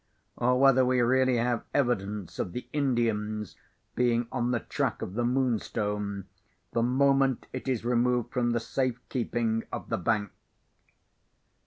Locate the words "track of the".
4.61-5.23